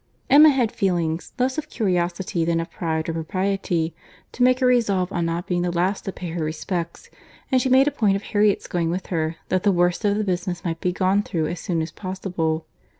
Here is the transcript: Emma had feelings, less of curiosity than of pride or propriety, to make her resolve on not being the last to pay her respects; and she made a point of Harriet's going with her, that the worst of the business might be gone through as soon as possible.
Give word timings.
Emma 0.31 0.49
had 0.49 0.71
feelings, 0.71 1.31
less 1.37 1.59
of 1.59 1.69
curiosity 1.69 2.43
than 2.43 2.59
of 2.59 2.71
pride 2.71 3.07
or 3.07 3.13
propriety, 3.13 3.93
to 4.31 4.41
make 4.41 4.59
her 4.59 4.65
resolve 4.65 5.11
on 5.11 5.27
not 5.27 5.45
being 5.45 5.61
the 5.61 5.69
last 5.71 6.05
to 6.05 6.11
pay 6.11 6.29
her 6.31 6.43
respects; 6.43 7.11
and 7.51 7.61
she 7.61 7.69
made 7.69 7.87
a 7.87 7.91
point 7.91 8.15
of 8.15 8.23
Harriet's 8.23 8.65
going 8.65 8.89
with 8.89 9.05
her, 9.13 9.35
that 9.49 9.61
the 9.61 9.71
worst 9.71 10.03
of 10.03 10.17
the 10.17 10.23
business 10.23 10.65
might 10.65 10.81
be 10.81 10.91
gone 10.91 11.21
through 11.21 11.45
as 11.45 11.59
soon 11.59 11.83
as 11.83 11.91
possible. 11.91 12.65